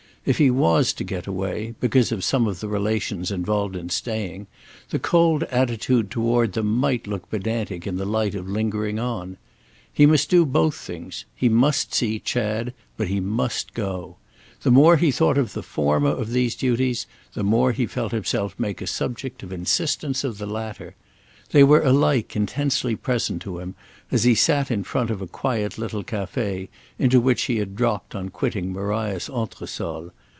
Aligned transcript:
If 0.23 0.37
he 0.37 0.51
was 0.51 0.93
to 0.93 1.03
get 1.03 1.25
away 1.25 1.73
because 1.79 2.11
of 2.11 2.23
some 2.23 2.45
of 2.45 2.59
the 2.59 2.67
relations 2.67 3.31
involved 3.31 3.75
in 3.75 3.89
staying, 3.89 4.45
the 4.91 4.99
cold 4.99 5.41
attitude 5.45 6.11
toward 6.11 6.53
them 6.53 6.67
might 6.77 7.07
look 7.07 7.27
pedantic 7.31 7.87
in 7.87 7.95
the 7.97 8.05
light 8.05 8.35
of 8.35 8.47
lingering 8.47 8.99
on. 8.99 9.37
He 9.91 10.05
must 10.05 10.29
do 10.29 10.45
both 10.45 10.75
things; 10.75 11.25
he 11.35 11.49
must 11.49 11.95
see 11.95 12.19
Chad, 12.19 12.75
but 12.97 13.07
he 13.07 13.19
must 13.19 13.73
go. 13.73 14.17
The 14.61 14.69
more 14.69 14.97
he 14.97 15.09
thought 15.09 15.39
of 15.39 15.53
the 15.53 15.63
former 15.63 16.11
of 16.11 16.29
these 16.29 16.53
duties 16.55 17.07
the 17.33 17.41
more 17.43 17.71
he 17.71 17.87
felt 17.87 18.11
himself 18.11 18.53
make 18.59 18.79
a 18.79 18.85
subject 18.85 19.41
of 19.41 19.51
insistence 19.51 20.23
of 20.23 20.37
the 20.37 20.45
latter. 20.45 20.93
They 21.49 21.65
were 21.65 21.81
alike 21.81 22.37
intensely 22.37 22.95
present 22.95 23.41
to 23.41 23.59
him 23.59 23.75
as 24.09 24.23
he 24.23 24.35
sat 24.35 24.71
in 24.71 24.85
front 24.85 25.09
of 25.09 25.21
a 25.21 25.27
quiet 25.27 25.77
little 25.77 26.01
café 26.03 26.69
into 26.97 27.19
which 27.19 27.43
he 27.43 27.57
had 27.57 27.75
dropped 27.75 28.15
on 28.15 28.29
quitting 28.29 28.71
Maria's 28.71 29.27
entresol. 29.27 30.11